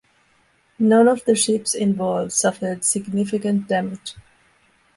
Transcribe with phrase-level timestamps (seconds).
[0.79, 4.15] None of the ships involved suffered significant damage.